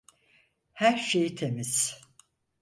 Her 0.73 0.97
şey 0.97 1.35
temiz. 1.35 2.01